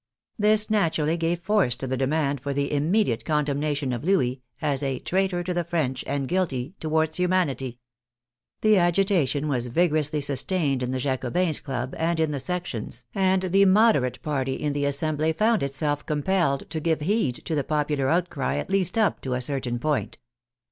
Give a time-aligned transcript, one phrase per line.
[0.39, 4.97] This naturally gave force to the demand for the immediate condemnation of Louis as a"
[5.11, 7.77] traitor to the French and guilty towards humanity.'*
[8.61, 13.65] The agitation was vigorously sustained in the Jacobins' club and in the sections, and the"
[13.79, 16.91] moderate" party in the Assembly found itself com 52 TRIAL AND EXECUTION OF THE KING
[16.95, 17.07] 53 pelled to give
[17.37, 20.17] heed to the popular outcry, at least up to a certain point.